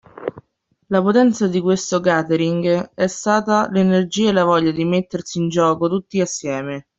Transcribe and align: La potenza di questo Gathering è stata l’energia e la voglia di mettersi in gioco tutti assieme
La 0.87 0.99
potenza 1.03 1.45
di 1.47 1.61
questo 1.61 1.99
Gathering 1.99 2.89
è 2.95 3.05
stata 3.05 3.69
l’energia 3.69 4.29
e 4.29 4.33
la 4.33 4.43
voglia 4.43 4.71
di 4.71 4.83
mettersi 4.83 5.37
in 5.37 5.47
gioco 5.47 5.87
tutti 5.87 6.19
assieme 6.19 6.87